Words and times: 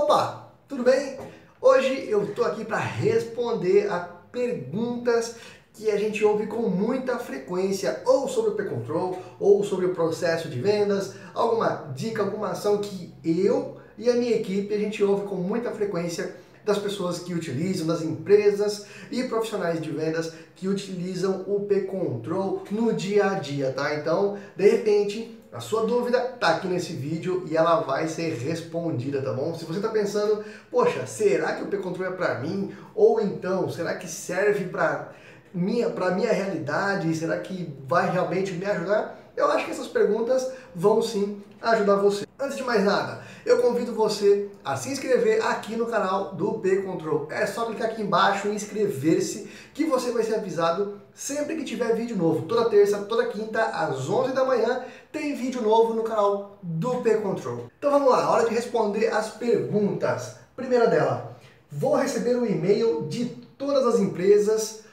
Opa, 0.00 0.52
tudo 0.68 0.84
bem? 0.84 1.18
Hoje 1.60 2.06
eu 2.08 2.22
estou 2.22 2.44
aqui 2.44 2.64
para 2.64 2.78
responder 2.78 3.90
a 3.90 3.98
perguntas 3.98 5.34
que 5.74 5.90
a 5.90 5.96
gente 5.96 6.24
ouve 6.24 6.46
com 6.46 6.68
muita 6.68 7.18
frequência, 7.18 8.00
ou 8.06 8.28
sobre 8.28 8.52
o 8.52 8.54
P-Control, 8.54 9.18
ou 9.40 9.64
sobre 9.64 9.86
o 9.86 9.94
processo 9.94 10.48
de 10.48 10.60
vendas, 10.60 11.14
alguma 11.34 11.92
dica, 11.96 12.22
alguma 12.22 12.50
ação 12.50 12.78
que 12.78 13.12
eu 13.24 13.78
e 13.98 14.08
a 14.08 14.14
minha 14.14 14.36
equipe 14.36 14.72
a 14.72 14.78
gente 14.78 15.02
ouve 15.02 15.26
com 15.26 15.34
muita 15.34 15.72
frequência 15.72 16.32
das 16.64 16.78
pessoas 16.78 17.18
que 17.18 17.34
utilizam, 17.34 17.84
das 17.84 18.00
empresas 18.00 18.86
e 19.10 19.24
profissionais 19.24 19.82
de 19.82 19.90
vendas 19.90 20.32
que 20.54 20.68
utilizam 20.68 21.44
o 21.48 21.66
P-Control 21.66 22.62
no 22.70 22.92
dia 22.92 23.32
a 23.32 23.34
dia, 23.40 23.72
tá? 23.72 23.96
Então, 23.96 24.38
de 24.54 24.68
repente, 24.68 25.37
a 25.52 25.60
sua 25.60 25.86
dúvida 25.86 26.32
está 26.34 26.50
aqui 26.50 26.68
nesse 26.68 26.92
vídeo 26.92 27.44
e 27.50 27.56
ela 27.56 27.80
vai 27.80 28.06
ser 28.06 28.34
respondida, 28.34 29.22
tá 29.22 29.32
bom? 29.32 29.54
Se 29.54 29.64
você 29.64 29.78
está 29.78 29.88
pensando, 29.88 30.44
poxa, 30.70 31.06
será 31.06 31.54
que 31.54 31.62
o 31.62 31.66
P-Control 31.66 32.08
é 32.08 32.10
para 32.10 32.38
mim? 32.40 32.74
Ou 32.94 33.20
então, 33.20 33.68
será 33.70 33.94
que 33.94 34.06
serve 34.06 34.66
para 34.66 35.12
minha, 35.54 35.88
para 35.88 36.10
minha 36.10 36.32
realidade? 36.32 37.14
Será 37.14 37.38
que 37.38 37.74
vai 37.86 38.10
realmente 38.10 38.52
me 38.52 38.66
ajudar? 38.66 39.18
Eu 39.34 39.50
acho 39.50 39.64
que 39.64 39.70
essas 39.70 39.88
perguntas 39.88 40.52
vão 40.74 41.00
sim 41.00 41.42
ajudar 41.62 41.96
você. 41.96 42.26
Antes 42.38 42.56
de 42.56 42.62
mais 42.62 42.84
nada, 42.84 43.22
eu 43.48 43.62
convido 43.62 43.94
você 43.94 44.50
a 44.62 44.76
se 44.76 44.90
inscrever 44.90 45.42
aqui 45.42 45.74
no 45.74 45.86
canal 45.86 46.34
do 46.34 46.58
P-Control. 46.58 47.28
É 47.30 47.46
só 47.46 47.64
clicar 47.64 47.88
aqui 47.88 48.02
embaixo 48.02 48.46
em 48.46 48.54
inscrever-se 48.54 49.48
que 49.72 49.86
você 49.86 50.12
vai 50.12 50.22
ser 50.22 50.34
avisado 50.34 51.00
sempre 51.14 51.56
que 51.56 51.64
tiver 51.64 51.96
vídeo 51.96 52.14
novo. 52.14 52.42
Toda 52.46 52.68
terça, 52.68 52.98
toda 52.98 53.26
quinta, 53.28 53.64
às 53.64 54.06
11 54.06 54.34
da 54.34 54.44
manhã, 54.44 54.84
tem 55.10 55.34
vídeo 55.34 55.62
novo 55.62 55.94
no 55.94 56.02
canal 56.02 56.58
do 56.62 56.96
P-Control. 56.96 57.70
Então 57.78 57.90
vamos 57.90 58.10
lá, 58.10 58.30
hora 58.30 58.46
de 58.46 58.54
responder 58.54 59.08
as 59.08 59.30
perguntas. 59.30 60.36
Primeira 60.54 60.86
dela, 60.86 61.34
vou 61.70 61.96
receber 61.96 62.36
um 62.36 62.44
e-mail 62.44 63.06
de 63.08 63.24
todas 63.56 63.86
as 63.86 63.98
empresas 63.98 64.84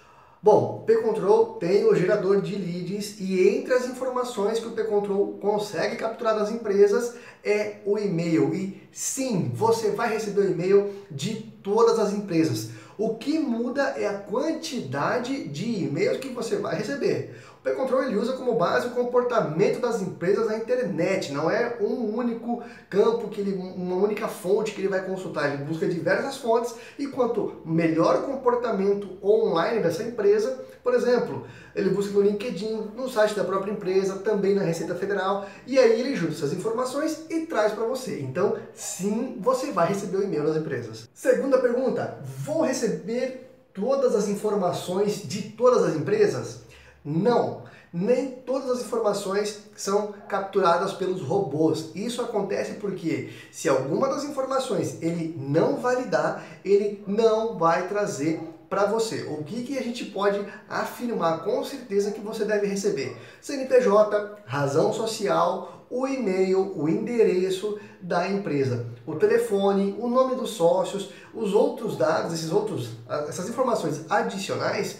Bom, 0.46 0.82
o 0.84 0.86
P-Control 0.86 1.56
tem 1.56 1.86
o 1.86 1.96
gerador 1.96 2.40
de 2.40 2.56
leads 2.56 3.20
e 3.20 3.50
entre 3.50 3.74
as 3.74 3.88
informações 3.88 4.60
que 4.60 4.68
o 4.68 4.74
P-Control 4.74 5.40
consegue 5.42 5.96
capturar 5.96 6.38
das 6.38 6.52
empresas 6.52 7.16
é 7.44 7.78
o 7.84 7.98
e-mail. 7.98 8.54
E 8.54 8.80
sim, 8.92 9.52
você 9.56 9.90
vai 9.90 10.14
receber 10.14 10.42
o 10.42 10.52
e-mail 10.52 10.94
de 11.10 11.34
todas 11.64 11.98
as 11.98 12.14
empresas. 12.14 12.70
O 12.96 13.16
que 13.16 13.40
muda 13.40 13.96
é 13.98 14.08
a 14.08 14.20
quantidade 14.20 15.48
de 15.48 15.86
e-mails 15.86 16.20
que 16.20 16.30
você 16.30 16.58
vai 16.58 16.76
receber. 16.76 17.36
P-Control 17.66 18.04
ele 18.04 18.16
usa 18.16 18.34
como 18.34 18.54
base 18.54 18.86
o 18.86 18.92
comportamento 18.92 19.80
das 19.80 20.00
empresas 20.00 20.46
na 20.46 20.56
internet, 20.56 21.34
não 21.34 21.50
é 21.50 21.78
um 21.82 22.16
único 22.16 22.62
campo, 22.88 23.28
que 23.28 23.42
ele, 23.42 23.56
uma 23.56 23.96
única 23.96 24.28
fonte 24.28 24.72
que 24.72 24.82
ele 24.82 24.88
vai 24.88 25.04
consultar, 25.04 25.52
ele 25.52 25.64
busca 25.64 25.88
diversas 25.88 26.38
fontes 26.38 26.76
e 27.00 27.08
quanto 27.08 27.56
melhor 27.66 28.18
o 28.18 28.22
comportamento 28.22 29.18
online 29.24 29.82
dessa 29.82 30.04
empresa, 30.04 30.64
por 30.84 30.94
exemplo, 30.94 31.48
ele 31.76 31.90
busca 31.90 32.14
no 32.14 32.22
LinkedIn, 32.22 32.92
no 32.96 33.10
site 33.10 33.34
da 33.34 33.44
própria 33.44 33.72
empresa, 33.72 34.18
também 34.18 34.54
na 34.54 34.62
Receita 34.62 34.94
Federal, 34.94 35.48
e 35.66 35.80
aí 35.80 36.00
ele 36.00 36.16
junta 36.16 36.34
essas 36.34 36.54
informações 36.54 37.26
e 37.32 37.48
traz 37.48 37.74
para 37.74 37.86
você. 37.86 38.20
Então, 38.20 38.58
sim, 38.76 39.40
você 39.42 39.72
vai 39.72 39.88
receber 39.88 40.18
o 40.18 40.24
e-mail 40.24 40.46
das 40.46 40.58
empresas. 40.58 41.10
Segunda 41.16 41.58
pergunta, 41.58 42.20
vou 42.24 42.62
receber 42.62 43.50
todas 43.74 44.14
as 44.14 44.28
informações 44.28 45.28
de 45.28 45.42
todas 45.50 45.82
as 45.84 45.96
empresas? 45.96 46.64
Não, 47.06 47.62
nem 47.94 48.32
todas 48.32 48.70
as 48.72 48.82
informações 48.82 49.62
são 49.76 50.14
capturadas 50.28 50.94
pelos 50.94 51.22
robôs. 51.22 51.92
Isso 51.94 52.22
acontece 52.22 52.74
porque 52.74 53.30
se 53.52 53.70
alguma 53.70 54.10
das 54.10 54.24
informações 54.24 55.02
ele 55.02 55.36
não 55.38 55.78
validar, 55.78 56.44
ele 56.66 57.04
não 57.06 57.58
vai 57.58 57.88
trazer 57.88 58.42
para 58.68 58.86
você. 58.86 59.24
O 59.30 59.44
que, 59.44 59.64
que 59.64 59.78
a 59.78 59.84
gente 59.84 60.06
pode 60.06 60.44
afirmar 60.68 61.44
com 61.44 61.64
certeza 61.64 62.12
que 62.12 62.20
você 62.20 62.44
deve 62.44 62.66
receber? 62.68 63.16
CNPJ, 63.40 64.40
razão 64.46 64.92
social, 64.92 65.86
o 65.90 66.08
e-mail, 66.08 66.78
o 66.78 66.90
endereço 66.90 67.80
da 68.02 68.28
empresa, 68.28 68.88
o 69.06 69.16
telefone, 69.16 69.96
o 70.00 70.10
nome 70.10 70.36
dos 70.36 70.50
sócios, 70.50 71.12
os 71.34 71.54
outros 71.54 71.96
dados, 71.96 72.34
esses 72.34 72.52
outros, 72.52 72.90
essas 73.30 73.48
informações 73.48 74.04
adicionais 74.10 74.98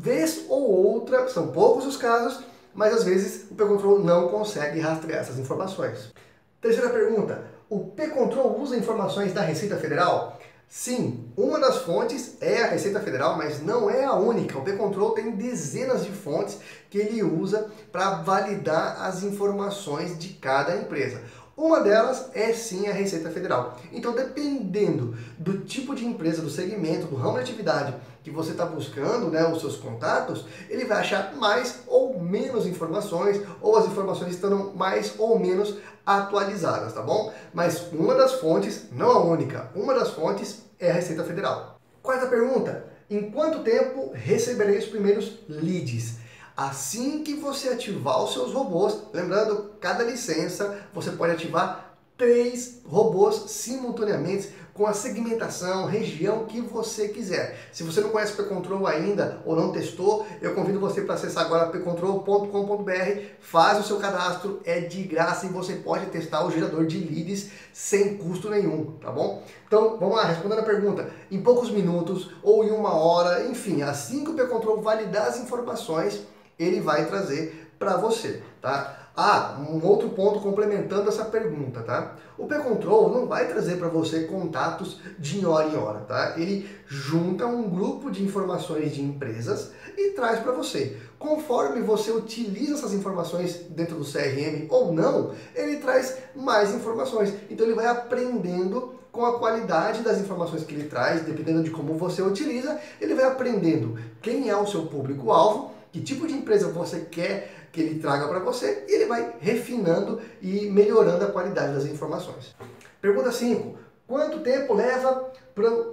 Vez 0.00 0.44
ou 0.48 0.62
outra, 0.62 1.28
são 1.28 1.48
poucos 1.48 1.84
os 1.84 1.96
casos, 1.96 2.44
mas 2.72 2.94
às 2.94 3.02
vezes 3.02 3.50
o 3.50 3.56
P-Control 3.56 3.98
não 3.98 4.28
consegue 4.28 4.78
rastrear 4.78 5.22
essas 5.22 5.40
informações. 5.40 6.12
Terceira 6.60 6.88
pergunta, 6.88 7.42
o 7.68 7.80
P-Control 7.80 8.60
usa 8.60 8.76
informações 8.76 9.32
da 9.32 9.40
Receita 9.40 9.76
Federal? 9.76 10.38
Sim, 10.68 11.32
uma 11.36 11.58
das 11.58 11.78
fontes 11.78 12.36
é 12.40 12.62
a 12.62 12.68
Receita 12.68 13.00
Federal, 13.00 13.36
mas 13.36 13.60
não 13.60 13.90
é 13.90 14.04
a 14.04 14.14
única. 14.14 14.56
O 14.56 14.62
P-Control 14.62 15.10
tem 15.10 15.32
dezenas 15.32 16.04
de 16.04 16.12
fontes 16.12 16.60
que 16.88 16.98
ele 16.98 17.20
usa 17.24 17.68
para 17.90 18.22
validar 18.22 19.02
as 19.02 19.24
informações 19.24 20.16
de 20.16 20.34
cada 20.34 20.76
empresa. 20.76 21.20
Uma 21.58 21.80
delas 21.80 22.30
é 22.34 22.52
sim 22.52 22.86
a 22.86 22.92
Receita 22.92 23.30
Federal. 23.30 23.76
Então, 23.92 24.14
dependendo 24.14 25.16
do 25.36 25.58
tipo 25.58 25.92
de 25.92 26.06
empresa, 26.06 26.40
do 26.40 26.48
segmento, 26.48 27.08
do 27.08 27.16
ramo 27.16 27.34
de 27.34 27.40
atividade 27.40 27.96
que 28.22 28.30
você 28.30 28.52
está 28.52 28.64
buscando, 28.64 29.28
né, 29.28 29.44
os 29.44 29.60
seus 29.60 29.74
contatos, 29.76 30.44
ele 30.70 30.84
vai 30.84 30.98
achar 30.98 31.34
mais 31.34 31.80
ou 31.88 32.16
menos 32.20 32.64
informações, 32.64 33.42
ou 33.60 33.76
as 33.76 33.86
informações 33.86 34.34
estão 34.34 34.72
mais 34.76 35.14
ou 35.18 35.36
menos 35.36 35.74
atualizadas, 36.06 36.92
tá 36.92 37.02
bom? 37.02 37.32
Mas 37.52 37.90
uma 37.92 38.14
das 38.14 38.34
fontes, 38.34 38.84
não 38.92 39.10
a 39.10 39.24
única, 39.24 39.68
uma 39.74 39.94
das 39.94 40.10
fontes 40.10 40.62
é 40.78 40.92
a 40.92 40.94
Receita 40.94 41.24
Federal. 41.24 41.80
Quarta 42.00 42.28
pergunta: 42.28 42.84
em 43.10 43.32
quanto 43.32 43.64
tempo 43.64 44.12
receberei 44.14 44.78
os 44.78 44.86
primeiros 44.86 45.40
leads? 45.48 46.27
Assim 46.58 47.22
que 47.22 47.34
você 47.34 47.68
ativar 47.68 48.20
os 48.20 48.32
seus 48.32 48.52
robôs, 48.52 49.04
lembrando, 49.12 49.70
cada 49.80 50.02
licença 50.02 50.76
você 50.92 51.12
pode 51.12 51.34
ativar 51.34 51.96
três 52.16 52.80
robôs 52.84 53.44
simultaneamente 53.46 54.52
com 54.74 54.84
a 54.84 54.92
segmentação, 54.92 55.86
região 55.86 56.46
que 56.46 56.60
você 56.60 57.10
quiser. 57.10 57.56
Se 57.72 57.84
você 57.84 58.00
não 58.00 58.10
conhece 58.10 58.32
o 58.32 58.36
P-Control 58.38 58.88
ainda 58.88 59.40
ou 59.46 59.54
não 59.54 59.70
testou, 59.70 60.26
eu 60.42 60.52
convido 60.52 60.80
você 60.80 61.02
para 61.02 61.14
acessar 61.14 61.46
agora 61.46 61.68
pcontrol.com.br, 61.68 63.20
faz 63.38 63.78
o 63.78 63.84
seu 63.84 63.98
cadastro, 63.98 64.60
é 64.64 64.80
de 64.80 65.04
graça 65.04 65.46
e 65.46 65.50
você 65.50 65.74
pode 65.74 66.06
testar 66.06 66.44
o 66.44 66.50
gerador 66.50 66.86
de 66.86 66.98
leads 66.98 67.50
sem 67.72 68.16
custo 68.16 68.50
nenhum, 68.50 68.96
tá 69.00 69.12
bom? 69.12 69.44
Então, 69.68 69.96
vamos 69.96 70.16
lá, 70.16 70.24
respondendo 70.24 70.58
a 70.58 70.64
pergunta, 70.64 71.08
em 71.30 71.40
poucos 71.40 71.70
minutos 71.70 72.32
ou 72.42 72.64
em 72.64 72.72
uma 72.72 72.94
hora, 72.94 73.46
enfim, 73.46 73.82
assim 73.82 74.24
que 74.24 74.30
o 74.32 74.34
P-Control 74.34 74.82
validar 74.82 75.28
as 75.28 75.38
informações, 75.38 76.26
ele 76.58 76.80
vai 76.80 77.06
trazer 77.06 77.70
para 77.78 77.96
você, 77.96 78.42
tá? 78.60 79.08
Ah, 79.20 79.56
um 79.68 79.84
outro 79.84 80.10
ponto 80.10 80.38
complementando 80.38 81.08
essa 81.08 81.24
pergunta, 81.24 81.82
tá? 81.82 82.14
O 82.38 82.46
P-Control 82.46 83.12
não 83.12 83.26
vai 83.26 83.48
trazer 83.48 83.76
para 83.76 83.88
você 83.88 84.20
contatos 84.26 85.00
de 85.18 85.44
hora 85.44 85.66
em 85.66 85.76
hora, 85.76 85.98
tá? 86.00 86.34
Ele 86.36 86.70
junta 86.86 87.44
um 87.44 87.68
grupo 87.68 88.12
de 88.12 88.22
informações 88.22 88.94
de 88.94 89.02
empresas 89.02 89.72
e 89.96 90.10
traz 90.10 90.38
para 90.38 90.52
você. 90.52 90.96
Conforme 91.18 91.80
você 91.80 92.12
utiliza 92.12 92.74
essas 92.74 92.92
informações 92.92 93.56
dentro 93.70 93.96
do 93.96 94.04
CRM 94.04 94.68
ou 94.70 94.92
não, 94.92 95.32
ele 95.52 95.78
traz 95.78 96.16
mais 96.36 96.72
informações. 96.72 97.34
Então 97.50 97.66
ele 97.66 97.74
vai 97.74 97.86
aprendendo 97.86 98.94
com 99.10 99.26
a 99.26 99.36
qualidade 99.36 100.02
das 100.02 100.18
informações 100.18 100.62
que 100.62 100.72
ele 100.72 100.88
traz, 100.88 101.22
dependendo 101.22 101.64
de 101.64 101.70
como 101.70 101.94
você 101.94 102.22
utiliza, 102.22 102.78
ele 103.00 103.16
vai 103.16 103.24
aprendendo 103.24 103.98
quem 104.22 104.48
é 104.48 104.56
o 104.56 104.64
seu 104.64 104.86
público-alvo 104.86 105.72
que 105.92 106.00
tipo 106.00 106.26
de 106.26 106.34
empresa 106.34 106.68
você 106.68 107.00
quer 107.00 107.68
que 107.72 107.80
ele 107.80 108.00
traga 108.00 108.26
para 108.28 108.38
você 108.38 108.84
e 108.88 108.94
ele 108.94 109.06
vai 109.06 109.34
refinando 109.40 110.20
e 110.40 110.70
melhorando 110.70 111.24
a 111.24 111.30
qualidade 111.30 111.74
das 111.74 111.84
informações. 111.84 112.54
Pergunta 113.00 113.30
5. 113.30 113.78
Quanto 114.06 114.40
tempo 114.40 114.74
leva 114.74 115.30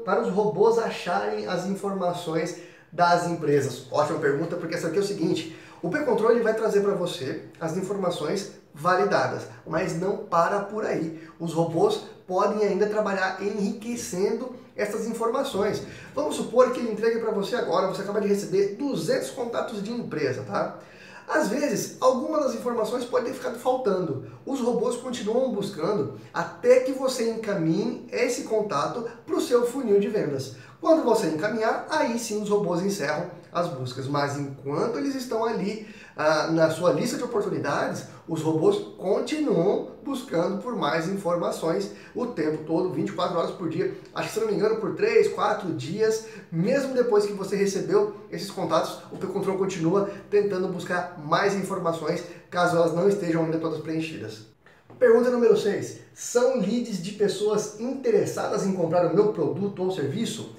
para 0.05 0.21
os 0.21 0.29
robôs 0.31 0.77
acharem 0.77 1.47
as 1.47 1.65
informações 1.65 2.57
das 2.91 3.27
empresas? 3.27 3.87
Ótima 3.91 4.19
pergunta, 4.19 4.55
porque 4.55 4.75
essa 4.75 4.87
aqui 4.87 4.97
é 4.97 5.01
o 5.01 5.05
seguinte: 5.05 5.57
o 5.81 5.89
P-Control 5.89 6.41
vai 6.41 6.53
trazer 6.53 6.81
para 6.81 6.93
você 6.93 7.43
as 7.59 7.75
informações 7.75 8.53
validadas, 8.73 9.43
mas 9.67 9.99
não 9.99 10.17
para 10.17 10.61
por 10.61 10.85
aí. 10.85 11.21
Os 11.39 11.53
robôs 11.53 12.05
podem 12.25 12.67
ainda 12.67 12.87
trabalhar 12.87 13.41
enriquecendo 13.41 14.55
essas 14.75 15.07
informações. 15.07 15.83
Vamos 16.13 16.35
supor 16.35 16.71
que 16.71 16.79
ele 16.79 16.91
entregue 16.91 17.19
para 17.19 17.31
você 17.31 17.55
agora, 17.55 17.87
você 17.87 18.01
acaba 18.01 18.21
de 18.21 18.27
receber 18.27 18.75
200 18.75 19.29
contatos 19.31 19.81
de 19.81 19.91
empresa, 19.91 20.43
tá? 20.43 20.79
Às 21.27 21.47
vezes, 21.47 21.97
algumas 21.99 22.45
das 22.45 22.55
informações 22.55 23.03
podem 23.03 23.31
ter 23.31 23.37
ficado 23.37 23.57
faltando. 23.57 24.27
Os 24.45 24.59
robôs 24.59 24.95
continuam 24.97 25.51
buscando 25.51 26.19
até 26.31 26.81
que 26.81 26.91
você 26.91 27.31
encaminhe 27.31 28.07
esse 28.11 28.43
contato 28.43 29.09
para 29.25 29.35
o 29.35 29.41
seu 29.41 29.65
funil 29.65 29.99
de 29.99 30.07
vendas. 30.07 30.55
Quando 30.79 31.03
você 31.03 31.27
encaminhar, 31.27 31.87
aí 31.89 32.19
sim 32.19 32.43
os 32.43 32.49
robôs 32.49 32.83
encerram 32.83 33.31
as 33.51 33.67
buscas. 33.69 34.07
Mas 34.07 34.37
enquanto 34.37 34.99
eles 34.99 35.15
estão 35.15 35.43
ali 35.43 35.87
ah, 36.15 36.47
na 36.47 36.69
sua 36.69 36.93
lista 36.93 37.17
de 37.17 37.23
oportunidades, 37.23 38.05
os 38.27 38.41
robôs 38.41 38.77
continuam 38.97 39.91
buscando 40.03 40.61
por 40.61 40.75
mais 40.75 41.09
informações 41.09 41.91
o 42.15 42.27
tempo 42.27 42.63
todo, 42.63 42.91
24 42.91 43.37
horas 43.37 43.51
por 43.51 43.69
dia. 43.69 43.93
Acho 44.13 44.29
que, 44.29 44.33
se 44.33 44.39
não 44.39 44.47
me 44.47 44.53
engano, 44.53 44.77
por 44.77 44.95
3, 44.95 45.29
4 45.29 45.73
dias, 45.73 46.25
mesmo 46.51 46.93
depois 46.93 47.25
que 47.25 47.33
você 47.33 47.55
recebeu 47.55 48.15
esses 48.31 48.49
contatos, 48.49 48.99
o 49.11 49.17
P-Control 49.17 49.57
continua 49.57 50.09
tentando 50.29 50.67
buscar 50.69 51.19
mais 51.23 51.53
informações, 51.53 52.23
caso 52.49 52.77
elas 52.77 52.93
não 52.93 53.09
estejam 53.09 53.43
ainda 53.43 53.57
todas 53.57 53.81
preenchidas. 53.81 54.55
Pergunta 54.97 55.29
número 55.29 55.57
6. 55.57 55.99
São 56.13 56.61
leads 56.61 57.03
de 57.03 57.11
pessoas 57.11 57.79
interessadas 57.79 58.65
em 58.65 58.73
comprar 58.73 59.05
o 59.05 59.13
meu 59.13 59.33
produto 59.33 59.83
ou 59.83 59.91
serviço? 59.91 60.55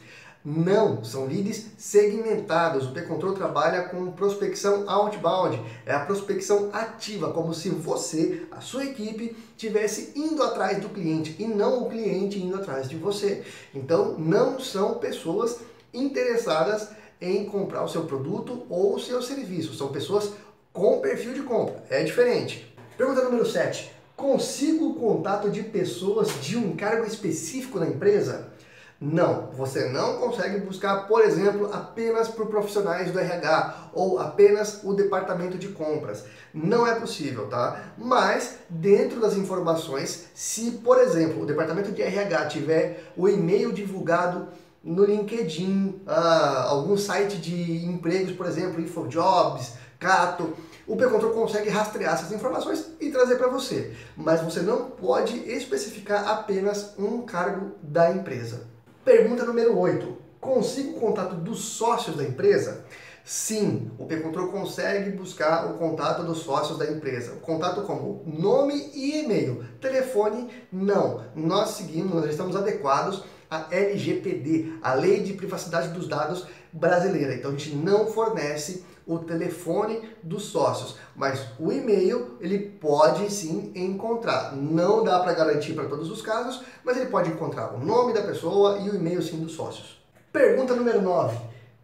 Não, 0.48 1.02
são 1.02 1.26
leads 1.26 1.72
segmentados. 1.76 2.87
O 2.87 2.93
P-Control 2.93 3.32
trabalha 3.32 3.82
com 3.88 4.12
prospecção 4.12 4.88
outbound, 4.88 5.60
é 5.84 5.93
a 5.93 6.04
prospecção 6.04 6.70
ativa, 6.72 7.32
como 7.32 7.52
se 7.52 7.69
você, 7.69 8.43
a 8.52 8.60
sua 8.60 8.84
equipe, 8.84 9.37
tivesse 9.56 10.12
indo 10.14 10.40
atrás 10.44 10.78
do 10.81 10.88
cliente 10.88 11.34
e 11.40 11.48
não 11.48 11.82
o 11.82 11.90
cliente 11.90 12.38
indo 12.38 12.54
atrás 12.54 12.88
de 12.88 12.94
você. 12.94 13.43
Então, 13.75 14.16
não 14.19 14.60
são 14.60 14.94
pessoas 14.98 15.58
interessadas 15.93 16.90
em 17.20 17.46
comprar 17.46 17.82
o 17.82 17.88
seu 17.88 18.04
produto 18.04 18.66
ou 18.70 18.94
o 18.94 19.00
seu 19.00 19.20
serviço, 19.20 19.75
são 19.75 19.88
pessoas 19.88 20.31
com 20.72 21.00
perfil 21.00 21.32
de 21.32 21.42
compra. 21.42 21.82
É 21.90 22.04
diferente. 22.04 22.72
Pergunta 22.96 23.25
número 23.25 23.44
7. 23.44 23.90
Consigo 24.14 24.90
o 24.90 24.94
contato 24.94 25.50
de 25.50 25.64
pessoas 25.64 26.40
de 26.40 26.56
um 26.56 26.76
cargo 26.76 27.04
específico 27.04 27.81
na 27.81 27.88
empresa? 27.88 28.54
Não, 28.98 29.48
você 29.48 29.90
não 29.90 30.16
consegue 30.16 30.60
buscar, 30.60 31.06
por 31.06 31.22
exemplo, 31.22 31.70
apenas 31.70 32.28
por 32.28 32.46
profissionais 32.46 33.10
do 33.12 33.19
RH 33.19 33.90
ou 33.93 34.19
apenas 34.19 34.81
o 34.82 34.94
departamento 34.94 35.58
de 35.58 35.69
compras. 35.69 36.25
Não 36.54 36.87
é 36.87 36.98
possível, 36.98 37.46
tá? 37.46 37.93
Mas 37.98 38.54
dentro 38.70 39.20
das 39.20 39.37
informações, 39.37 40.28
se, 40.34 40.70
por 40.82 40.98
exemplo, 40.98 41.43
o 41.43 41.46
departamento 41.46 41.93
de 41.93 42.00
RH 42.00 42.46
tiver 42.46 43.12
o 43.14 43.28
e-mail 43.28 43.70
divulgado 43.70 44.48
no 44.82 45.04
LinkedIn, 45.04 46.02
uh, 46.06 46.69
algum 46.69 46.96
site 46.96 47.37
de 47.37 47.84
empregos, 47.84 48.32
por 48.32 48.46
exemplo, 48.46 48.81
InfoJobs, 48.81 49.75
Cato, 49.99 50.56
o 50.87 50.96
P-Control 50.96 51.32
consegue 51.32 51.69
rastrear 51.69 52.14
essas 52.14 52.32
informações 52.32 52.92
e 53.00 53.10
trazer 53.10 53.37
para 53.37 53.49
você. 53.49 53.94
Mas 54.16 54.40
você 54.40 54.60
não 54.60 54.90
pode 54.90 55.37
especificar 55.50 56.28
apenas 56.28 56.94
um 56.99 57.22
cargo 57.22 57.72
da 57.82 58.10
empresa. 58.10 58.75
Pergunta 59.06 59.44
número 59.44 59.79
8. 59.79 60.19
Consigo 60.41 60.97
o 60.97 61.00
contato 61.00 61.37
dos 61.37 61.61
sócios 61.61 62.17
da 62.17 62.25
empresa? 62.25 62.85
Sim, 63.25 63.88
o 64.00 64.05
P-Control 64.05 64.49
consegue 64.49 65.11
buscar 65.11 65.70
o 65.70 65.75
contato 65.75 66.25
dos 66.25 66.38
sócios 66.38 66.76
da 66.76 66.91
empresa. 66.91 67.35
O 67.35 67.41
contato 67.41 67.82
como 67.82 68.25
nome 68.26 68.75
e 68.93 69.20
e-mail. 69.20 69.64
Telefone, 69.81 70.50
não. 70.73 71.23
Nós 71.37 71.70
seguimos, 71.70 72.14
nós 72.14 72.31
estamos 72.31 72.56
adequados 72.56 73.23
à 73.49 73.69
LGPD, 73.70 74.81
a 74.82 74.94
Lei 74.94 75.20
de 75.20 75.35
Privacidade 75.35 75.91
dos 75.91 76.09
Dados 76.09 76.44
brasileira. 76.73 77.32
Então 77.32 77.52
a 77.52 77.55
gente 77.56 77.76
não 77.76 78.09
fornece 78.09 78.85
o 79.06 79.20
telefone 79.20 80.03
dos 80.23 80.47
sócios, 80.47 80.97
mas 81.14 81.47
o 81.61 81.70
e-mail 81.70 82.37
ele 82.41 82.58
pode 82.58 83.32
sim 83.32 83.73
encontrar. 83.75 84.56
Não 84.56 85.05
dá 85.05 85.20
para 85.20 85.32
garantir 85.32 85.75
para 85.75 85.88
todos 85.88 86.11
os 86.11 86.20
casos, 86.20 86.62
mas 86.82 86.97
ele 86.97 87.06
pode 87.06 87.31
encontrar 87.31 87.73
o 87.73 87.79
nome 87.79 88.12
da 88.12 88.23
pessoa 88.23 88.79
e 88.81 88.91
o 88.91 88.97
e-mail 88.97 89.23
sim 89.23 89.41
dos 89.41 89.53
sócios. 89.53 89.97
Pergunta 90.32 90.75
número 90.75 91.00
9. 91.00 91.38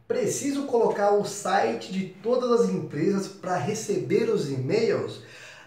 Preciso 0.09 0.65
colocar 0.65 1.13
o 1.13 1.25
site 1.25 1.93
de 1.93 2.07
todas 2.07 2.61
as 2.61 2.69
empresas 2.69 3.29
para 3.29 3.57
receber 3.57 4.29
os 4.29 4.51
e-mails? 4.51 5.21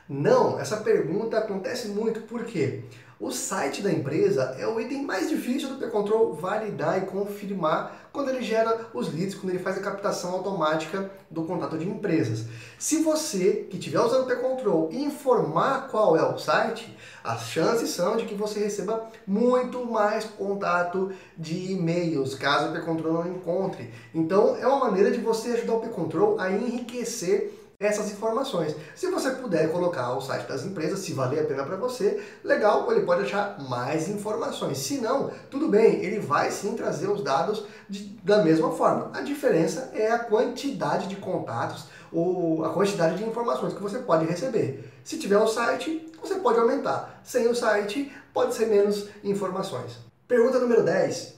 Não, 0.08 0.60
essa 0.60 0.78
pergunta 0.78 1.38
acontece 1.38 1.88
muito 1.88 2.22
porque 2.22 2.84
o 3.20 3.32
site 3.32 3.82
da 3.82 3.92
empresa 3.92 4.56
é 4.60 4.68
o 4.68 4.80
item 4.80 5.04
mais 5.04 5.30
difícil 5.30 5.70
do 5.70 5.80
P-Control 5.80 6.34
validar 6.34 7.02
e 7.02 7.08
confirmar 7.08 8.10
quando 8.14 8.30
ele 8.30 8.44
gera 8.44 8.88
os 8.94 9.12
leads, 9.12 9.34
quando 9.34 9.50
ele 9.50 9.64
faz 9.64 9.78
a 9.78 9.82
captação 9.82 10.32
automática 10.32 11.10
do 11.32 11.44
contato 11.44 11.76
de 11.76 11.90
empresas. 11.90 12.46
Se 12.78 13.02
você 13.02 13.66
que 13.68 13.78
estiver 13.78 14.00
usando 14.00 14.26
o 14.26 14.28
P-Control 14.28 14.90
informar 14.92 15.88
qual 15.88 16.16
é 16.16 16.24
o 16.24 16.38
site, 16.38 16.96
as 17.24 17.48
chances 17.48 17.90
são 17.90 18.16
de 18.16 18.26
que 18.26 18.36
você 18.36 18.60
receba 18.60 19.10
muito 19.26 19.86
mais 19.86 20.26
contato 20.26 21.12
de 21.36 21.72
e-mails, 21.72 22.36
caso 22.36 22.70
o 22.70 22.74
P-Control 22.74 23.14
não 23.14 23.32
encontre. 23.32 23.92
Então 24.14 24.56
é 24.56 24.68
uma 24.68 24.86
maneira 24.86 25.10
de 25.10 25.18
você 25.18 25.54
ajudar 25.54 25.74
o 25.74 25.82
P-Control 25.82 26.40
a 26.40 26.52
enriquecer 26.52 27.65
essas 27.80 28.12
informações. 28.12 28.76
Se 28.96 29.08
você 29.08 29.32
puder 29.32 29.72
colocar 29.72 30.14
o 30.14 30.22
site 30.22 30.48
das 30.48 30.64
empresas, 30.64 31.00
se 31.00 31.14
valer 31.14 31.42
a 31.42 31.46
pena 31.46 31.64
para 31.64 31.76
você, 31.76 32.24
legal, 32.44 32.92
ele 32.92 33.06
pode 33.06 33.24
achar 33.24 33.60
mais 33.70 34.08
informações. 34.08 34.78
Se 34.78 35.00
não, 35.00 35.32
tudo 35.50 35.68
bem, 35.68 36.04
ele 36.04 36.20
vai 36.20 36.52
sim 36.52 36.76
trazer 36.76 37.10
os 37.10 37.24
dados 37.24 37.66
de, 37.90 38.06
da 38.24 38.44
mesma 38.44 38.72
forma. 38.72 39.12
A 39.14 39.22
diferença 39.22 39.92
é 39.94 40.12
a 40.12 40.20
quantidade 40.20 41.08
de 41.08 41.18
contatos 41.18 41.86
ou 42.12 42.64
a 42.64 42.70
quantidade 42.70 43.18
de 43.18 43.26
informações 43.26 43.74
que 43.74 43.82
você 43.82 44.00
pode 44.00 44.26
receber. 44.26 44.92
Se 45.04 45.18
tiver 45.18 45.38
o 45.38 45.48
site, 45.48 46.12
você 46.22 46.36
pode 46.36 46.60
aumentar. 46.60 47.20
Sem 47.24 47.48
o 47.48 47.56
site, 47.56 48.12
pode 48.34 48.56
ser 48.56 48.68
menos 48.68 49.08
informações. 49.24 49.98
Pergunta 50.28 50.60
número 50.60 50.84
10. 50.84 51.36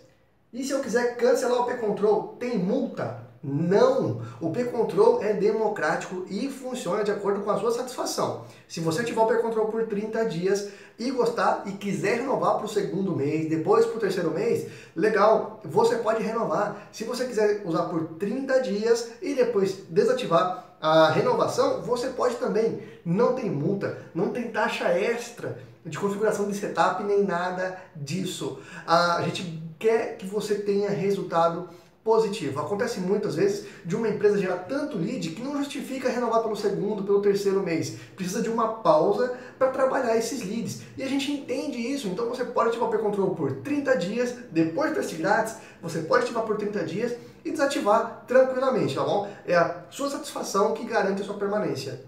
E 0.54 0.64
se 0.64 0.72
eu 0.72 0.80
quiser 0.80 1.18
cancelar 1.18 1.62
o 1.62 1.66
P-Control, 1.66 2.38
tem 2.40 2.58
multa? 2.58 3.27
Não! 3.50 4.22
O 4.42 4.52
P-Control 4.52 5.24
é 5.24 5.32
democrático 5.32 6.26
e 6.30 6.50
funciona 6.50 7.02
de 7.02 7.12
acordo 7.12 7.40
com 7.40 7.50
a 7.50 7.58
sua 7.58 7.72
satisfação. 7.72 8.44
Se 8.68 8.82
você 8.82 9.06
tiver 9.06 9.22
o 9.22 9.26
P-Control 9.26 9.68
por 9.68 9.88
30 9.88 10.26
dias 10.26 10.68
e 11.00 11.10
gostar 11.12 11.64
e 11.66 11.72
quiser 11.72 12.18
renovar 12.18 12.58
para 12.58 12.66
o 12.66 12.70
segundo 12.70 13.16
mês, 13.16 13.50
depois 13.50 13.86
para 13.86 13.96
o 13.96 14.00
terceiro 14.02 14.32
mês, 14.32 14.70
legal, 14.94 15.62
você 15.64 15.96
pode 15.96 16.22
renovar. 16.22 16.90
Se 16.92 17.06
você 17.06 17.24
quiser 17.24 17.62
usar 17.64 17.84
por 17.84 18.04
30 18.20 18.60
dias 18.60 19.12
e 19.22 19.34
depois 19.34 19.78
desativar 19.90 20.66
a 20.82 21.10
renovação, 21.12 21.82
você 21.84 22.10
pode 22.10 22.36
também. 22.36 22.82
Não 23.06 23.34
tem 23.34 23.50
multa, 23.50 23.98
não 24.14 24.30
tem 24.34 24.52
taxa 24.52 24.90
extra 24.90 25.58
de 25.86 25.98
configuração 25.98 26.50
de 26.50 26.58
setup 26.58 27.02
nem 27.02 27.24
nada 27.24 27.80
disso. 27.96 28.60
A 28.86 29.22
gente 29.22 29.64
quer 29.80 30.18
que 30.18 30.26
você 30.26 30.56
tenha 30.56 30.90
resultado 30.90 31.70
positivo. 32.08 32.62
Acontece 32.62 33.02
muitas 33.02 33.36
vezes 33.36 33.68
de 33.84 33.94
uma 33.94 34.08
empresa 34.08 34.38
gerar 34.38 34.60
tanto 34.60 34.98
lead 34.98 35.32
que 35.32 35.42
não 35.42 35.58
justifica 35.58 36.08
renovar 36.08 36.42
pelo 36.42 36.56
segundo, 36.56 37.04
pelo 37.04 37.22
terceiro 37.22 37.62
mês. 37.62 37.98
Precisa 38.16 38.42
de 38.42 38.48
uma 38.48 38.76
pausa 38.76 39.38
para 39.60 39.72
trabalhar 39.72 40.16
esses 40.16 40.42
leads. 40.42 40.84
E 40.98 41.04
a 41.04 41.08
gente 41.08 41.30
entende 41.30 41.78
isso, 41.78 42.08
então 42.08 42.30
você 42.30 42.46
pode 42.46 42.70
ativar 42.70 42.88
o 42.88 42.92
P-Control 42.92 43.36
por 43.36 43.52
30 43.58 43.98
dias, 43.98 44.34
depois 44.50 44.92
do 44.92 44.96
teste 44.96 45.16
grátis, 45.16 45.58
você 45.82 46.00
pode 46.00 46.24
ativar 46.24 46.44
por 46.44 46.56
30 46.56 46.86
dias 46.86 47.14
e 47.44 47.52
desativar 47.52 48.24
tranquilamente, 48.26 48.96
tá 48.96 49.04
bom? 49.04 49.30
É 49.46 49.58
a 49.58 49.84
sua 49.90 50.10
satisfação 50.10 50.74
que 50.74 50.86
garante 50.86 51.22
a 51.22 51.26
sua 51.26 51.36
permanência. 51.36 52.06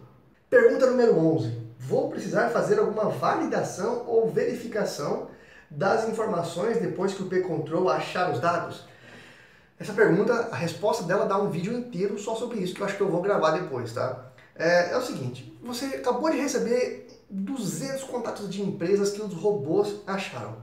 Pergunta 0.50 0.86
número 0.86 1.20
11. 1.20 1.60
Vou 1.78 2.10
precisar 2.10 2.52
fazer 2.52 2.80
alguma 2.80 3.10
validação 3.10 4.06
ou 4.08 4.30
verificação 4.30 5.28
das 5.70 6.08
informações 6.08 6.78
depois 6.78 7.14
que 7.14 7.22
o 7.22 7.28
P-Control 7.28 7.90
achar 7.90 8.32
os 8.32 8.40
dados? 8.40 8.88
Essa 9.80 9.94
pergunta, 9.94 10.50
a 10.52 10.56
resposta 10.56 11.04
dela 11.04 11.26
dá 11.26 11.38
um 11.38 11.50
vídeo 11.50 11.72
inteiro 11.72 12.20
só 12.20 12.36
sobre 12.36 12.60
isso, 12.60 12.76
que 12.76 12.82
eu 12.82 12.86
acho 12.86 12.98
que 12.98 13.02
eu 13.02 13.10
vou 13.10 13.22
gravar 13.22 13.52
depois, 13.52 13.94
tá? 13.94 14.30
É, 14.54 14.92
é 14.92 14.98
o 14.98 15.02
seguinte, 15.02 15.58
você 15.64 15.86
acabou 15.86 16.30
de 16.30 16.38
receber 16.38 17.08
200 17.30 18.04
contatos 18.04 18.50
de 18.50 18.62
empresas 18.62 19.12
que 19.12 19.22
os 19.22 19.34
robôs 19.34 20.02
acharam. 20.06 20.58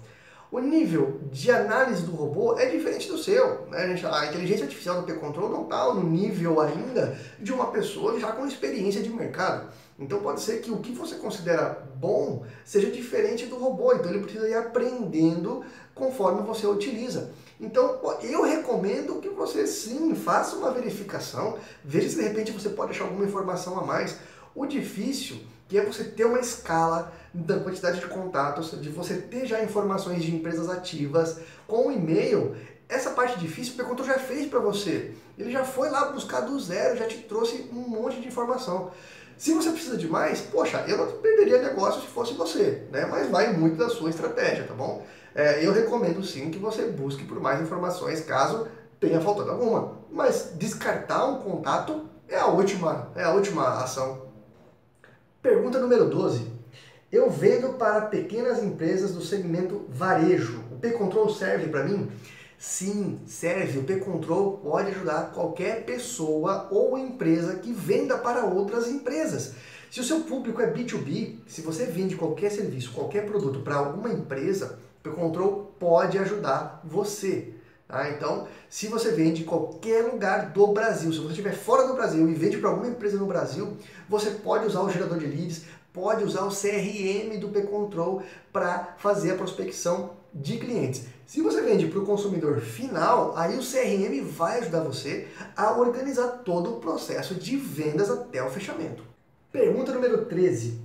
O 0.52 0.61
nível 0.61 1.20
de 1.32 1.50
análise 1.50 2.02
do 2.02 2.12
robô 2.12 2.58
é 2.58 2.66
diferente 2.66 3.08
do 3.08 3.18
seu. 3.18 3.66
Né? 3.68 3.99
A 4.04 4.26
inteligência 4.26 4.64
artificial 4.64 5.00
do 5.00 5.06
P-Control 5.06 5.49
não 5.49 5.64
está 5.64 5.92
no 5.92 6.04
nível 6.04 6.61
ainda 6.61 7.18
de 7.38 7.52
uma 7.52 7.73
pessoa 7.73 8.20
já 8.20 8.32
com 8.32 8.46
experiência 8.46 9.02
de 9.02 9.11
mercado. 9.11 9.68
Então 9.98 10.20
pode 10.20 10.40
ser 10.40 10.60
que 10.60 10.70
o 10.70 10.78
que 10.78 10.92
você 10.92 11.14
considera 11.14 11.86
bom 11.96 12.44
seja 12.64 12.90
diferente 12.90 13.46
do 13.46 13.56
robô. 13.56 13.92
Então 13.92 14.10
ele 14.10 14.22
precisa 14.22 14.48
ir 14.48 14.54
aprendendo 14.54 15.64
conforme 15.94 16.42
você 16.42 16.66
utiliza. 16.66 17.30
Então, 17.58 17.98
eu 18.22 18.42
recomendo 18.42 19.18
que 19.20 19.30
você 19.30 19.66
sim 19.66 20.14
faça 20.14 20.56
uma 20.56 20.70
verificação, 20.70 21.58
veja 21.82 22.10
se 22.10 22.16
de 22.16 22.22
repente 22.22 22.52
você 22.52 22.68
pode 22.68 22.90
achar 22.90 23.04
alguma 23.04 23.24
informação 23.24 23.78
a 23.78 23.84
mais. 23.84 24.18
O 24.54 24.66
difícil 24.66 25.38
que 25.68 25.78
é 25.78 25.84
você 25.84 26.04
ter 26.04 26.24
uma 26.24 26.38
escala 26.38 27.12
da 27.34 27.58
quantidade 27.58 27.98
de 27.98 28.06
contatos, 28.06 28.80
de 28.80 28.88
você 28.88 29.14
ter 29.14 29.46
já 29.46 29.62
informações 29.64 30.22
de 30.22 30.34
empresas 30.34 30.68
ativas 30.68 31.38
com 31.66 31.88
o 31.88 31.92
e-mail. 31.92 32.54
Essa 32.88 33.10
parte 33.10 33.38
difícil 33.38 33.74
o 33.74 33.76
P-Control 33.78 34.06
já 34.06 34.18
fez 34.18 34.46
para 34.48 34.60
você. 34.60 35.14
Ele 35.36 35.50
já 35.50 35.64
foi 35.64 35.90
lá 35.90 36.12
buscar 36.12 36.40
do 36.40 36.58
zero, 36.60 36.96
já 36.96 37.06
te 37.06 37.18
trouxe 37.18 37.68
um 37.72 37.88
monte 37.88 38.20
de 38.20 38.28
informação. 38.28 38.92
Se 39.37 39.52
você 39.52 39.71
precisa 39.71 39.97
de 39.97 40.09
mais, 40.09 40.40
poxa, 40.40 40.85
eu 40.88 40.97
não 40.97 41.07
perderia 41.19 41.61
negócio 41.61 42.00
se 42.00 42.07
fosse 42.07 42.33
você, 42.35 42.87
né? 42.90 43.07
Mas 43.07 43.28
vai 43.28 43.52
muito 43.52 43.76
da 43.76 43.88
sua 43.88 44.09
estratégia, 44.09 44.64
tá 44.64 44.75
bom? 44.75 45.05
É, 45.35 45.64
eu 45.64 45.73
recomendo 45.73 46.25
sim 46.25 46.50
que 46.50 46.59
você 46.59 46.87
busque 46.87 47.25
por 47.25 47.38
mais 47.38 47.61
informações 47.61 48.21
caso 48.23 48.66
tenha 48.99 49.21
faltado 49.21 49.50
alguma. 49.50 49.99
Mas 50.11 50.52
descartar 50.55 51.26
um 51.26 51.40
contato, 51.40 52.09
é 52.28 52.38
a 52.38 52.47
última, 52.47 53.12
é 53.14 53.25
a 53.25 53.33
última 53.33 53.83
ação. 53.83 54.23
Pergunta 55.43 55.78
número 55.78 56.09
12. 56.09 56.50
Eu 57.12 57.31
vendo 57.31 57.75
para 57.75 58.07
pequenas 58.07 58.62
empresas 58.62 59.12
do 59.12 59.21
segmento 59.21 59.85
varejo. 59.90 60.64
O 60.73 60.76
P-Control 60.76 61.28
serve 61.28 61.69
para 61.69 61.85
mim? 61.85 62.11
Sim, 62.58 63.20
serve. 63.26 63.78
O 63.78 63.84
P-Control 63.84 64.58
pode 64.58 64.90
ajudar 64.90 65.32
qualquer 65.32 65.84
pessoa 65.84 66.68
ou 66.70 66.96
empresa 66.96 67.56
que 67.56 67.72
venda 67.72 68.16
para 68.16 68.46
outras 68.46 68.88
empresas. 68.88 69.54
Se 69.90 70.00
o 70.00 70.04
seu 70.04 70.20
público 70.20 70.60
é 70.60 70.72
B2B, 70.72 71.36
se 71.46 71.60
você 71.60 71.86
vende 71.86 72.16
qualquer 72.16 72.50
serviço, 72.50 72.92
qualquer 72.92 73.26
produto 73.26 73.60
para 73.60 73.76
alguma 73.76 74.10
empresa, 74.10 74.78
o 75.00 75.02
P-Control 75.02 75.75
pode 75.78 76.18
ajudar 76.18 76.80
você. 76.84 77.54
Tá? 77.86 78.10
Então, 78.10 78.48
se 78.68 78.88
você 78.88 79.12
vende 79.12 79.42
em 79.42 79.46
qualquer 79.46 80.02
lugar 80.04 80.50
do 80.50 80.66
Brasil, 80.68 81.12
se 81.12 81.18
você 81.18 81.28
estiver 81.30 81.54
fora 81.54 81.86
do 81.86 81.94
Brasil 81.94 82.28
e 82.28 82.34
vende 82.34 82.58
para 82.58 82.70
alguma 82.70 82.88
empresa 82.88 83.16
no 83.16 83.26
Brasil, 83.26 83.76
você 84.08 84.30
pode 84.30 84.66
usar 84.66 84.80
o 84.80 84.90
gerador 84.90 85.18
de 85.18 85.26
leads, 85.26 85.62
pode 85.92 86.25
usar 86.25 86.42
o 86.42 86.50
CRM 86.50 87.38
do 87.38 87.48
P-Control 87.48 88.22
para 88.52 88.96
fazer 88.98 89.32
a 89.32 89.36
prospecção 89.36 90.15
de 90.37 90.59
clientes. 90.59 91.07
Se 91.26 91.40
você 91.40 91.62
vende 91.62 91.87
para 91.87 91.99
o 91.99 92.07
consumidor 92.07 92.61
final, 92.61 93.37
aí 93.37 93.59
o 93.59 93.62
CRM 93.62 94.23
vai 94.25 94.61
ajudar 94.61 94.81
você 94.81 95.26
a 95.57 95.73
organizar 95.73 96.28
todo 96.45 96.75
o 96.75 96.81
processo 96.81 97.35
de 97.35 97.57
vendas 97.57 98.11
até 98.11 98.43
o 98.43 98.50
fechamento. 98.50 99.02
Pergunta 99.50 99.93
número 99.93 100.26
13. 100.26 100.81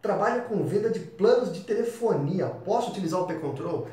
Trabalho 0.00 0.44
com 0.44 0.64
venda 0.66 0.90
de 0.90 1.00
planos 1.00 1.52
de 1.52 1.60
telefonia. 1.60 2.46
Posso 2.46 2.90
utilizar 2.90 3.20
o 3.20 3.26
P-Control? 3.26 3.88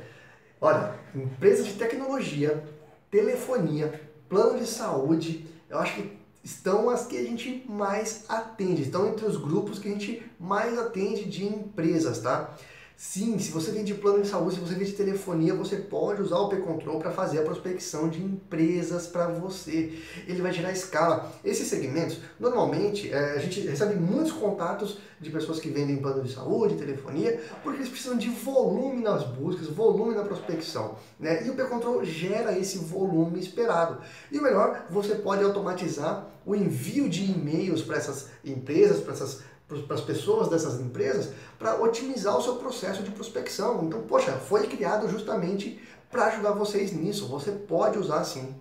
Olha, 0.59 0.95
empresas 1.13 1.65
de 1.65 1.73
tecnologia, 1.73 2.63
telefonia, 3.09 4.01
plano 4.29 4.59
de 4.59 4.65
saúde, 4.65 5.45
eu 5.69 5.77
acho 5.77 5.95
que 5.95 6.17
estão 6.43 6.89
as 6.89 7.05
que 7.05 7.17
a 7.17 7.23
gente 7.23 7.65
mais 7.69 8.25
atende, 8.27 8.83
estão 8.83 9.07
entre 9.07 9.25
os 9.25 9.37
grupos 9.37 9.79
que 9.79 9.87
a 9.87 9.91
gente 9.91 10.23
mais 10.39 10.77
atende 10.77 11.25
de 11.25 11.45
empresas, 11.45 12.19
tá? 12.19 12.55
Sim, 13.03 13.39
se 13.39 13.49
você 13.49 13.71
vende 13.71 13.95
plano 13.95 14.21
de 14.21 14.27
saúde, 14.27 14.53
se 14.53 14.61
você 14.61 14.75
vende 14.75 14.91
telefonia, 14.91 15.55
você 15.55 15.75
pode 15.75 16.21
usar 16.21 16.37
o 16.37 16.49
P-Control 16.49 16.99
para 16.99 17.09
fazer 17.09 17.39
a 17.39 17.41
prospecção 17.41 18.07
de 18.07 18.21
empresas 18.21 19.07
para 19.07 19.27
você. 19.27 19.97
Ele 20.27 20.39
vai 20.39 20.53
gerar 20.53 20.71
escala. 20.71 21.33
Esses 21.43 21.67
segmentos, 21.67 22.19
normalmente, 22.39 23.11
é, 23.11 23.33
a 23.33 23.39
gente 23.39 23.59
recebe 23.61 23.95
muitos 23.95 24.31
contatos 24.31 24.99
de 25.19 25.31
pessoas 25.31 25.59
que 25.59 25.71
vendem 25.71 25.97
plano 25.97 26.21
de 26.21 26.31
saúde, 26.31 26.75
telefonia, 26.75 27.41
porque 27.63 27.79
eles 27.79 27.89
precisam 27.89 28.15
de 28.15 28.29
volume 28.29 29.01
nas 29.01 29.23
buscas, 29.23 29.65
volume 29.65 30.13
na 30.13 30.23
prospecção. 30.23 30.95
Né? 31.19 31.43
E 31.47 31.49
o 31.49 31.55
P-Control 31.55 32.05
gera 32.05 32.55
esse 32.55 32.77
volume 32.77 33.39
esperado. 33.39 33.97
E 34.31 34.37
o 34.37 34.43
melhor, 34.43 34.85
você 34.91 35.15
pode 35.15 35.43
automatizar 35.43 36.27
o 36.45 36.55
envio 36.55 37.09
de 37.09 37.23
e-mails 37.23 37.81
para 37.81 37.97
essas 37.97 38.29
empresas, 38.45 38.99
para 38.99 39.13
essas 39.13 39.41
para 39.79 39.95
as 39.95 40.01
pessoas 40.01 40.49
dessas 40.49 40.79
empresas 40.79 41.33
para 41.57 41.81
otimizar 41.81 42.37
o 42.37 42.41
seu 42.41 42.55
processo 42.55 43.03
de 43.03 43.11
prospecção. 43.11 43.83
Então, 43.83 44.01
poxa, 44.01 44.33
foi 44.33 44.67
criado 44.67 45.09
justamente 45.09 45.81
para 46.09 46.25
ajudar 46.25 46.51
vocês 46.51 46.91
nisso. 46.91 47.27
Você 47.27 47.51
pode 47.51 47.97
usar 47.97 48.23
sim. 48.23 48.53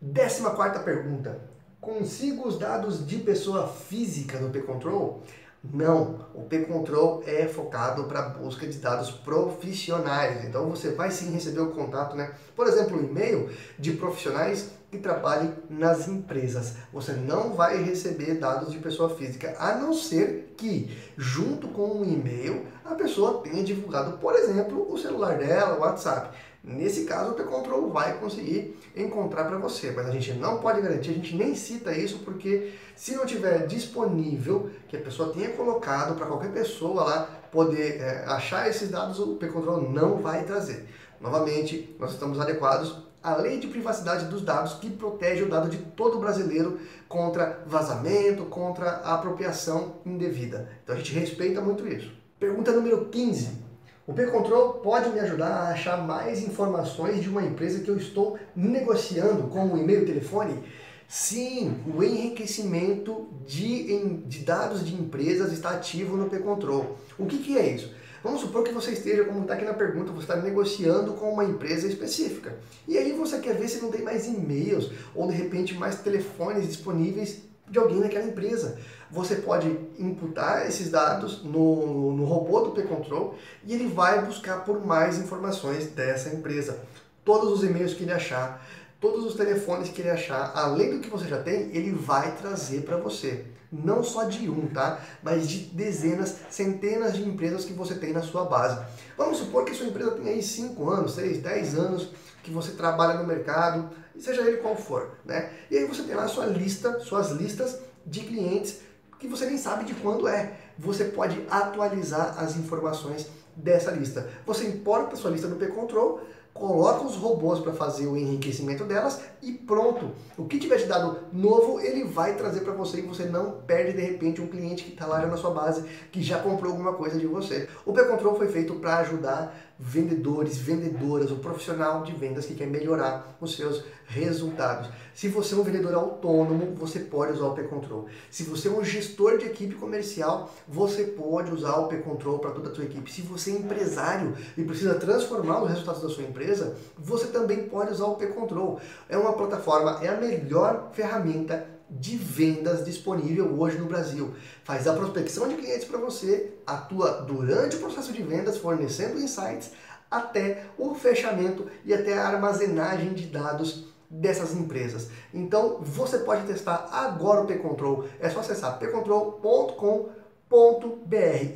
Décima 0.00 0.50
quarta 0.50 0.80
pergunta. 0.80 1.40
Consigo 1.80 2.46
os 2.46 2.58
dados 2.58 3.06
de 3.06 3.18
pessoa 3.18 3.66
física 3.66 4.38
no 4.38 4.50
P-Control? 4.50 5.22
Não, 5.62 6.26
o 6.34 6.42
P-Control 6.42 7.22
é 7.26 7.46
focado 7.46 8.04
para 8.04 8.22
busca 8.30 8.66
de 8.66 8.78
dados 8.78 9.10
profissionais. 9.10 10.44
Então 10.44 10.68
você 10.70 10.90
vai 10.90 11.10
sim 11.10 11.30
receber 11.32 11.60
o 11.60 11.70
contato, 11.70 12.16
né? 12.16 12.34
Por 12.56 12.66
exemplo, 12.66 12.98
um 12.98 13.04
e-mail 13.04 13.50
de 13.78 13.92
profissionais 13.92 14.70
que 14.90 14.98
trabalhem 14.98 15.54
nas 15.68 16.08
empresas. 16.08 16.74
Você 16.92 17.12
não 17.12 17.54
vai 17.54 17.82
receber 17.82 18.34
dados 18.34 18.72
de 18.72 18.78
pessoa 18.78 19.10
física, 19.10 19.54
a 19.58 19.76
não 19.76 19.94
ser 19.94 20.54
que, 20.56 20.90
junto 21.16 21.68
com 21.68 22.00
o 22.00 22.04
e-mail, 22.04 22.66
a 22.84 22.94
pessoa 22.94 23.40
tenha 23.42 23.62
divulgado, 23.62 24.18
por 24.18 24.34
exemplo, 24.34 24.92
o 24.92 24.98
celular 24.98 25.38
dela, 25.38 25.76
o 25.76 25.80
WhatsApp. 25.80 26.36
Nesse 26.62 27.04
caso, 27.04 27.30
o 27.30 27.34
P-Control 27.34 27.88
vai 27.90 28.18
conseguir 28.18 28.78
encontrar 28.94 29.44
para 29.44 29.56
você, 29.56 29.92
mas 29.92 30.06
a 30.06 30.10
gente 30.10 30.34
não 30.34 30.58
pode 30.58 30.82
garantir, 30.82 31.10
a 31.10 31.14
gente 31.14 31.34
nem 31.34 31.54
cita 31.54 31.90
isso, 31.92 32.18
porque 32.18 32.72
se 32.94 33.14
não 33.14 33.24
tiver 33.24 33.66
disponível, 33.66 34.70
que 34.86 34.96
a 34.96 35.00
pessoa 35.00 35.32
tenha 35.32 35.50
colocado 35.50 36.16
para 36.16 36.26
qualquer 36.26 36.52
pessoa 36.52 37.04
lá 37.04 37.28
poder 37.50 38.00
é, 38.00 38.24
achar 38.26 38.68
esses 38.68 38.90
dados, 38.90 39.18
o 39.18 39.36
P-Control 39.36 39.90
não 39.90 40.16
vai 40.16 40.44
trazer. 40.44 40.86
Novamente, 41.18 41.96
nós 41.98 42.12
estamos 42.12 42.38
adequados 42.38 43.09
à 43.22 43.36
lei 43.36 43.58
de 43.58 43.66
privacidade 43.66 44.26
dos 44.26 44.42
dados 44.42 44.74
que 44.74 44.90
protege 44.90 45.42
o 45.42 45.48
dado 45.48 45.68
de 45.68 45.78
todo 45.78 46.18
brasileiro 46.18 46.80
contra 47.08 47.62
vazamento, 47.66 48.44
contra 48.46 48.90
a 48.90 49.14
apropriação 49.14 49.96
indevida. 50.06 50.68
Então 50.82 50.94
a 50.94 50.98
gente 50.98 51.12
respeita 51.12 51.60
muito 51.60 51.86
isso. 51.86 52.12
Pergunta 52.38 52.72
número 52.72 53.06
15. 53.06 53.70
O 54.06 54.12
P-Control 54.12 54.74
pode 54.74 55.10
me 55.10 55.20
ajudar 55.20 55.50
a 55.50 55.68
achar 55.68 55.98
mais 55.98 56.42
informações 56.42 57.22
de 57.22 57.28
uma 57.28 57.42
empresa 57.42 57.80
que 57.80 57.88
eu 57.88 57.96
estou 57.96 58.38
negociando 58.56 59.44
com 59.44 59.66
o 59.66 59.78
e-mail 59.78 60.02
e 60.02 60.06
telefone? 60.06 60.64
Sim, 61.06 61.76
o 61.94 62.02
enriquecimento 62.02 63.28
de, 63.46 64.16
de 64.26 64.38
dados 64.40 64.84
de 64.84 64.94
empresas 64.94 65.52
está 65.52 65.70
ativo 65.70 66.16
no 66.16 66.30
P-Control. 66.30 66.96
O 67.18 67.26
que, 67.26 67.38
que 67.38 67.58
é 67.58 67.68
isso? 67.68 67.92
Vamos 68.22 68.42
supor 68.42 68.62
que 68.62 68.72
você 68.72 68.90
esteja, 68.90 69.24
como 69.24 69.42
está 69.42 69.54
aqui 69.54 69.64
na 69.64 69.72
pergunta, 69.72 70.12
você 70.12 70.24
está 70.24 70.36
negociando 70.36 71.14
com 71.14 71.32
uma 71.32 71.44
empresa 71.44 71.86
específica. 71.86 72.54
E 72.86 72.98
aí 72.98 73.12
você 73.12 73.38
quer 73.38 73.54
ver 73.54 73.68
se 73.68 73.80
não 73.80 73.90
tem 73.90 74.02
mais 74.02 74.26
e-mails 74.26 74.90
ou 75.14 75.26
de 75.26 75.34
repente 75.34 75.74
mais 75.74 76.00
telefones 76.00 76.66
disponíveis 76.66 77.42
de 77.66 77.78
alguém 77.78 78.00
naquela 78.00 78.26
empresa. 78.26 78.78
Você 79.10 79.36
pode 79.36 79.68
imputar 79.98 80.66
esses 80.66 80.90
dados 80.90 81.42
no, 81.42 82.12
no 82.12 82.24
robô 82.24 82.60
do 82.60 82.72
P-Control 82.72 83.36
e 83.64 83.72
ele 83.72 83.86
vai 83.86 84.24
buscar 84.24 84.64
por 84.64 84.84
mais 84.84 85.18
informações 85.18 85.86
dessa 85.86 86.28
empresa. 86.28 86.78
Todos 87.24 87.50
os 87.50 87.64
e-mails 87.64 87.94
que 87.94 88.02
ele 88.02 88.12
achar, 88.12 88.66
todos 89.00 89.24
os 89.24 89.34
telefones 89.34 89.88
que 89.88 90.02
ele 90.02 90.10
achar, 90.10 90.52
além 90.54 90.90
do 90.90 91.00
que 91.00 91.08
você 91.08 91.26
já 91.26 91.42
tem, 91.42 91.74
ele 91.74 91.92
vai 91.92 92.36
trazer 92.36 92.82
para 92.82 92.96
você. 92.98 93.46
Não 93.72 94.02
só 94.02 94.24
de 94.24 94.50
um, 94.50 94.68
tá? 94.68 95.00
Mas 95.22 95.48
de 95.48 95.58
dezenas, 95.66 96.36
centenas 96.50 97.14
de 97.14 97.22
empresas 97.22 97.64
que 97.64 97.72
você 97.72 97.94
tem 97.94 98.12
na 98.12 98.22
sua 98.22 98.44
base. 98.44 98.84
Vamos 99.16 99.38
supor 99.38 99.64
que 99.64 99.74
sua 99.74 99.86
empresa 99.86 100.12
tem 100.12 100.28
aí 100.28 100.42
5 100.42 100.90
anos, 100.90 101.12
6, 101.14 101.38
10 101.38 101.78
anos 101.78 102.10
que 102.42 102.50
você 102.50 102.72
trabalha 102.72 103.18
no 103.18 103.26
mercado, 103.26 103.90
seja 104.18 104.42
ele 104.42 104.58
qual 104.58 104.76
for, 104.76 105.18
né? 105.24 105.50
E 105.70 105.76
aí 105.76 105.84
você 105.84 106.02
tem 106.02 106.14
lá 106.14 106.26
sua 106.26 106.46
lista, 106.46 107.00
suas 107.00 107.30
listas 107.30 107.78
de 108.04 108.20
clientes 108.20 108.80
que 109.18 109.28
você 109.28 109.46
nem 109.46 109.58
sabe 109.58 109.84
de 109.84 109.94
quando 109.94 110.26
é. 110.26 110.56
Você 110.78 111.04
pode 111.04 111.46
atualizar 111.50 112.42
as 112.42 112.56
informações 112.56 113.28
dessa 113.54 113.90
lista. 113.90 114.28
Você 114.46 114.66
importa 114.66 115.14
sua 115.14 115.30
lista 115.30 115.46
no 115.46 115.56
P-Control, 115.56 116.20
coloca 116.60 117.06
os 117.06 117.16
robôs 117.16 117.58
para 117.58 117.72
fazer 117.72 118.06
o 118.06 118.18
enriquecimento 118.18 118.84
delas 118.84 119.18
e 119.40 119.50
pronto. 119.50 120.10
O 120.36 120.44
que 120.44 120.58
tiver 120.58 120.76
de 120.76 120.84
dado 120.84 121.16
novo, 121.32 121.80
ele 121.80 122.04
vai 122.04 122.36
trazer 122.36 122.60
para 122.60 122.74
você 122.74 122.98
e 122.98 123.02
você 123.02 123.24
não 123.24 123.52
perde 123.66 123.94
de 123.94 124.02
repente 124.02 124.42
um 124.42 124.46
cliente 124.46 124.84
que 124.84 124.92
está 124.92 125.06
lá 125.06 125.22
já 125.22 125.26
na 125.26 125.38
sua 125.38 125.52
base, 125.52 125.82
que 126.12 126.22
já 126.22 126.38
comprou 126.38 126.70
alguma 126.70 126.92
coisa 126.92 127.18
de 127.18 127.26
você. 127.26 127.66
O 127.86 127.94
P-Control 127.94 128.34
foi 128.34 128.48
feito 128.48 128.74
para 128.74 128.98
ajudar 128.98 129.69
vendedores, 129.82 130.58
vendedoras, 130.58 131.30
o 131.30 131.36
profissional 131.36 132.02
de 132.02 132.12
vendas 132.12 132.44
que 132.44 132.54
quer 132.54 132.66
melhorar 132.66 133.36
os 133.40 133.56
seus 133.56 133.82
resultados. 134.06 134.90
Se 135.14 135.26
você 135.28 135.54
é 135.54 135.56
um 135.56 135.62
vendedor 135.62 135.94
autônomo, 135.94 136.74
você 136.76 137.00
pode 137.00 137.32
usar 137.32 137.46
o 137.46 137.54
P-Control. 137.54 138.06
Se 138.30 138.42
você 138.42 138.68
é 138.68 138.70
um 138.70 138.84
gestor 138.84 139.38
de 139.38 139.46
equipe 139.46 139.74
comercial, 139.76 140.52
você 140.68 141.04
pode 141.04 141.50
usar 141.50 141.76
o 141.76 141.88
P-Control 141.88 142.38
para 142.38 142.50
toda 142.50 142.70
a 142.70 142.74
sua 142.74 142.84
equipe. 142.84 143.10
Se 143.10 143.22
você 143.22 143.52
é 143.52 143.54
empresário 143.54 144.36
e 144.56 144.62
precisa 144.62 144.94
transformar 144.96 145.62
os 145.62 145.70
resultados 145.70 146.02
da 146.02 146.10
sua 146.10 146.24
empresa, 146.24 146.76
você 146.98 147.28
também 147.28 147.66
pode 147.66 147.92
usar 147.92 148.04
o 148.04 148.16
P-Control. 148.16 148.78
É 149.08 149.16
uma 149.16 149.32
plataforma, 149.32 149.98
é 150.02 150.08
a 150.08 150.20
melhor 150.20 150.90
ferramenta 150.92 151.79
de 151.90 152.16
vendas 152.16 152.84
disponível 152.84 153.58
hoje 153.58 153.78
no 153.78 153.86
Brasil. 153.86 154.32
Faz 154.62 154.86
a 154.86 154.92
prospecção 154.92 155.48
de 155.48 155.56
clientes 155.56 155.84
para 155.84 155.98
você, 155.98 156.52
atua 156.66 157.22
durante 157.22 157.76
o 157.76 157.80
processo 157.80 158.12
de 158.12 158.22
vendas, 158.22 158.58
fornecendo 158.58 159.20
insights 159.20 159.72
até 160.10 160.66
o 160.78 160.94
fechamento 160.94 161.66
e 161.84 161.92
até 161.92 162.16
a 162.16 162.28
armazenagem 162.28 163.12
de 163.12 163.26
dados 163.26 163.86
dessas 164.08 164.54
empresas. 164.54 165.08
Então 165.32 165.78
você 165.80 166.18
pode 166.18 166.46
testar 166.46 166.88
agora 166.90 167.42
o 167.42 167.46
P-Control. 167.46 168.06
É 168.18 168.28
só 168.28 168.40
acessar 168.40 168.78
pcontrol.com.br 168.78 170.10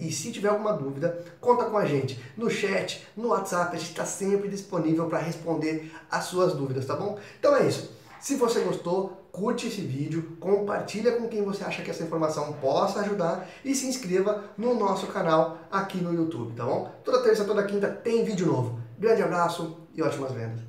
e 0.00 0.12
se 0.12 0.31
tiver 0.31 0.49
alguma 0.49 0.73
dúvida, 0.73 1.25
conta 1.41 1.64
com 1.64 1.76
a 1.76 1.85
gente 1.85 2.23
no 2.37 2.49
chat, 2.49 3.05
no 3.17 3.29
WhatsApp, 3.31 3.75
a 3.75 3.79
gente 3.79 3.91
está 3.91 4.05
sempre 4.05 4.49
disponível 4.49 5.09
para 5.09 5.19
responder 5.19 5.93
as 6.09 6.25
suas 6.25 6.55
dúvidas, 6.55 6.87
tá 6.87 6.95
bom? 6.95 7.19
Então 7.41 7.57
é 7.57 7.67
isso. 7.67 7.91
Se 8.21 8.37
você 8.37 8.61
gostou, 8.61 9.24
curte 9.35 9.67
esse 9.67 9.81
vídeo, 9.81 10.37
compartilha 10.38 11.17
com 11.17 11.29
quem 11.29 11.43
você 11.43 11.64
acha 11.64 11.83
que 11.83 11.91
essa 11.91 12.05
informação 12.05 12.53
possa 12.55 13.00
ajudar 13.00 13.49
e 13.64 13.75
se 13.75 13.87
inscreva 13.87 14.45
no 14.57 14.79
nosso 14.79 15.09
canal 15.09 15.59
aqui 15.73 15.99
no 15.99 16.14
YouTube, 16.14 16.55
tá 16.55 16.64
bom? 16.64 16.93
Toda 17.03 17.21
terça, 17.21 17.45
toda 17.45 17.64
quinta 17.64 17.88
tem 17.88 18.25
vídeo 18.25 18.47
novo. 18.47 18.79
Grande 18.97 19.23
abraço 19.23 19.88
e 19.93 20.00
ótimas 20.00 20.31
vendas! 20.31 20.64